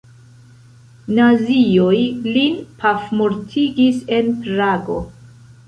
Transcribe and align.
Nazioj 1.19 1.99
lin 2.37 2.57
pafmortigis 2.81 4.03
en 4.19 4.35
Prago. 4.47 5.01